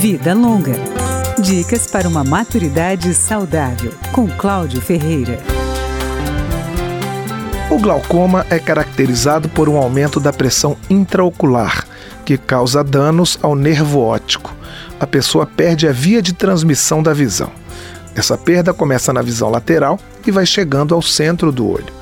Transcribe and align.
Vida 0.00 0.32
Longa. 0.32 0.72
Dicas 1.38 1.86
para 1.86 2.08
uma 2.08 2.24
maturidade 2.24 3.12
saudável, 3.12 3.92
com 4.12 4.26
Cláudio 4.26 4.80
Ferreira. 4.80 5.38
O 7.70 7.78
glaucoma 7.78 8.46
é 8.48 8.58
caracterizado 8.58 9.46
por 9.50 9.68
um 9.68 9.76
aumento 9.76 10.18
da 10.18 10.32
pressão 10.32 10.74
intraocular, 10.88 11.86
que 12.24 12.38
causa 12.38 12.82
danos 12.82 13.38
ao 13.42 13.54
nervo 13.54 14.00
óptico. 14.00 14.56
A 14.98 15.06
pessoa 15.06 15.44
perde 15.44 15.86
a 15.86 15.92
via 15.92 16.22
de 16.22 16.32
transmissão 16.32 17.02
da 17.02 17.12
visão. 17.12 17.52
Essa 18.14 18.38
perda 18.38 18.72
começa 18.72 19.12
na 19.12 19.20
visão 19.20 19.50
lateral 19.50 20.00
e 20.26 20.30
vai 20.30 20.46
chegando 20.46 20.94
ao 20.94 21.02
centro 21.02 21.52
do 21.52 21.68
olho. 21.68 21.92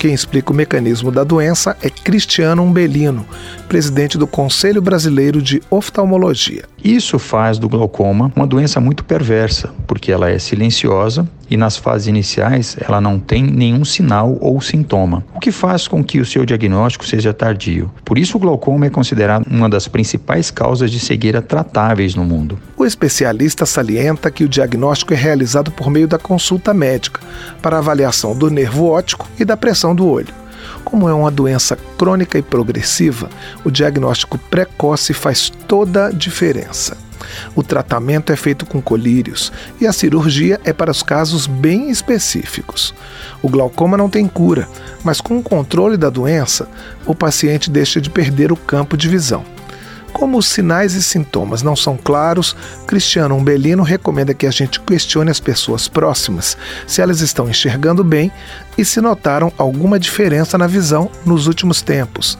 Quem 0.00 0.14
explica 0.14 0.50
o 0.50 0.56
mecanismo 0.56 1.12
da 1.12 1.22
doença 1.22 1.76
é 1.82 1.90
Cristiano 1.90 2.62
Umbelino, 2.62 3.26
presidente 3.68 4.16
do 4.16 4.26
Conselho 4.26 4.80
Brasileiro 4.80 5.42
de 5.42 5.62
Oftalmologia. 5.68 6.64
Isso 6.82 7.18
faz 7.18 7.58
do 7.58 7.68
glaucoma 7.68 8.32
uma 8.34 8.46
doença 8.46 8.80
muito 8.80 9.04
perversa, 9.04 9.70
porque 9.90 10.12
ela 10.12 10.30
é 10.30 10.38
silenciosa 10.38 11.28
e 11.50 11.56
nas 11.56 11.76
fases 11.76 12.06
iniciais 12.06 12.76
ela 12.80 13.00
não 13.00 13.18
tem 13.18 13.42
nenhum 13.42 13.84
sinal 13.84 14.38
ou 14.40 14.60
sintoma, 14.60 15.24
o 15.34 15.40
que 15.40 15.50
faz 15.50 15.88
com 15.88 16.04
que 16.04 16.20
o 16.20 16.24
seu 16.24 16.46
diagnóstico 16.46 17.04
seja 17.04 17.34
tardio. 17.34 17.90
Por 18.04 18.16
isso, 18.16 18.36
o 18.36 18.40
glaucoma 18.40 18.86
é 18.86 18.90
considerado 18.90 19.48
uma 19.50 19.68
das 19.68 19.88
principais 19.88 20.48
causas 20.48 20.92
de 20.92 21.00
cegueira 21.00 21.42
tratáveis 21.42 22.14
no 22.14 22.24
mundo. 22.24 22.56
O 22.76 22.86
especialista 22.86 23.66
salienta 23.66 24.30
que 24.30 24.44
o 24.44 24.48
diagnóstico 24.48 25.12
é 25.12 25.16
realizado 25.16 25.72
por 25.72 25.90
meio 25.90 26.06
da 26.06 26.20
consulta 26.20 26.72
médica, 26.72 27.20
para 27.60 27.78
avaliação 27.78 28.32
do 28.32 28.48
nervo 28.48 28.86
óptico 28.86 29.28
e 29.40 29.44
da 29.44 29.56
pressão 29.56 29.92
do 29.92 30.06
olho. 30.06 30.32
Como 30.84 31.08
é 31.08 31.12
uma 31.12 31.32
doença 31.32 31.76
crônica 31.98 32.38
e 32.38 32.42
progressiva, 32.42 33.28
o 33.64 33.72
diagnóstico 33.72 34.38
precoce 34.38 35.12
faz 35.12 35.50
toda 35.66 36.06
a 36.06 36.10
diferença. 36.12 37.09
O 37.54 37.62
tratamento 37.62 38.32
é 38.32 38.36
feito 38.36 38.66
com 38.66 38.80
colírios 38.80 39.52
e 39.80 39.86
a 39.86 39.92
cirurgia 39.92 40.60
é 40.64 40.72
para 40.72 40.90
os 40.90 41.02
casos 41.02 41.46
bem 41.46 41.90
específicos. 41.90 42.94
O 43.42 43.48
glaucoma 43.48 43.96
não 43.96 44.10
tem 44.10 44.26
cura, 44.26 44.68
mas 45.04 45.20
com 45.20 45.38
o 45.38 45.42
controle 45.42 45.96
da 45.96 46.10
doença, 46.10 46.68
o 47.06 47.14
paciente 47.14 47.70
deixa 47.70 48.00
de 48.00 48.10
perder 48.10 48.52
o 48.52 48.56
campo 48.56 48.96
de 48.96 49.08
visão. 49.08 49.44
Como 50.12 50.36
os 50.36 50.46
sinais 50.46 50.94
e 50.94 51.02
sintomas 51.02 51.62
não 51.62 51.76
são 51.76 51.96
claros, 51.96 52.56
Cristiano 52.86 53.36
Umbelino 53.36 53.82
recomenda 53.82 54.34
que 54.34 54.46
a 54.46 54.50
gente 54.50 54.80
questione 54.80 55.30
as 55.30 55.40
pessoas 55.40 55.88
próximas 55.88 56.56
se 56.86 57.00
elas 57.00 57.20
estão 57.20 57.48
enxergando 57.48 58.02
bem 58.02 58.30
e 58.76 58.84
se 58.84 59.00
notaram 59.00 59.52
alguma 59.56 59.98
diferença 59.98 60.58
na 60.58 60.66
visão 60.66 61.10
nos 61.24 61.46
últimos 61.46 61.80
tempos. 61.80 62.36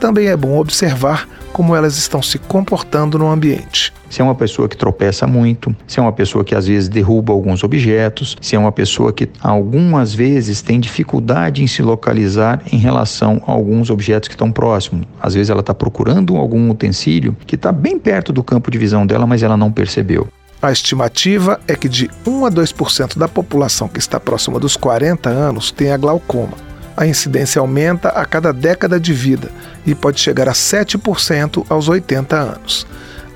Também 0.00 0.28
é 0.28 0.36
bom 0.36 0.58
observar 0.58 1.28
como 1.52 1.76
elas 1.76 1.98
estão 1.98 2.22
se 2.22 2.38
comportando 2.38 3.18
no 3.18 3.30
ambiente. 3.30 3.92
Se 4.08 4.22
é 4.22 4.24
uma 4.24 4.34
pessoa 4.34 4.66
que 4.66 4.74
tropeça 4.74 5.26
muito, 5.26 5.76
se 5.86 6.00
é 6.00 6.02
uma 6.02 6.10
pessoa 6.10 6.42
que 6.42 6.54
às 6.54 6.66
vezes 6.66 6.88
derruba 6.88 7.34
alguns 7.34 7.62
objetos, 7.62 8.34
se 8.40 8.56
é 8.56 8.58
uma 8.58 8.72
pessoa 8.72 9.12
que 9.12 9.28
algumas 9.42 10.14
vezes 10.14 10.62
tem 10.62 10.80
dificuldade 10.80 11.62
em 11.62 11.66
se 11.66 11.82
localizar 11.82 12.62
em 12.72 12.78
relação 12.78 13.42
a 13.46 13.52
alguns 13.52 13.90
objetos 13.90 14.26
que 14.26 14.34
estão 14.34 14.50
próximos. 14.50 15.06
Às 15.20 15.34
vezes 15.34 15.50
ela 15.50 15.60
está 15.60 15.74
procurando 15.74 16.34
algum 16.34 16.70
utensílio 16.70 17.36
que 17.46 17.54
está 17.54 17.70
bem 17.70 17.98
perto 17.98 18.32
do 18.32 18.42
campo 18.42 18.70
de 18.70 18.78
visão 18.78 19.06
dela, 19.06 19.26
mas 19.26 19.42
ela 19.42 19.56
não 19.56 19.70
percebeu. 19.70 20.26
A 20.62 20.72
estimativa 20.72 21.60
é 21.68 21.76
que 21.76 21.90
de 21.90 22.10
1 22.26 22.46
a 22.46 22.50
2% 22.50 23.18
da 23.18 23.28
população 23.28 23.86
que 23.86 23.98
está 23.98 24.18
próxima 24.18 24.58
dos 24.58 24.76
40 24.76 25.28
anos 25.28 25.70
tenha 25.70 25.96
glaucoma 25.98 26.69
a 27.00 27.06
incidência 27.06 27.60
aumenta 27.60 28.10
a 28.10 28.26
cada 28.26 28.52
década 28.52 29.00
de 29.00 29.14
vida 29.14 29.50
e 29.86 29.94
pode 29.94 30.20
chegar 30.20 30.46
a 30.50 30.52
7% 30.52 31.64
aos 31.70 31.88
80 31.88 32.36
anos. 32.36 32.86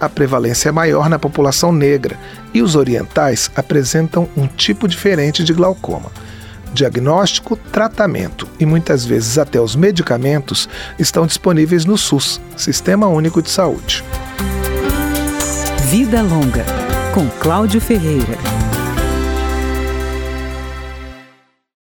A 0.00 0.08
prevalência 0.08 0.68
é 0.68 0.72
maior 0.72 1.08
na 1.08 1.16
população 1.16 1.72
negra 1.72 2.18
e 2.52 2.60
os 2.60 2.74
orientais 2.74 3.52
apresentam 3.54 4.28
um 4.36 4.48
tipo 4.48 4.88
diferente 4.88 5.44
de 5.44 5.52
glaucoma. 5.52 6.10
Diagnóstico, 6.74 7.54
tratamento 7.54 8.48
e 8.58 8.66
muitas 8.66 9.04
vezes 9.04 9.38
até 9.38 9.60
os 9.60 9.76
medicamentos 9.76 10.68
estão 10.98 11.24
disponíveis 11.24 11.84
no 11.84 11.96
SUS, 11.96 12.40
Sistema 12.56 13.06
Único 13.06 13.40
de 13.40 13.50
Saúde. 13.50 14.02
Vida 15.84 16.20
Longa, 16.20 16.64
com 17.14 17.28
Cláudio 17.38 17.80
Ferreira. 17.80 18.61